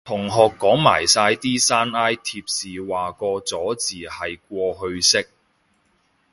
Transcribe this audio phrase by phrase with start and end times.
[0.03, 5.29] 同學講埋晒啲山埃貼士話個咗字係過去式